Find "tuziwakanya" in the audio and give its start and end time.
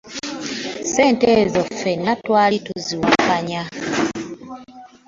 2.65-3.63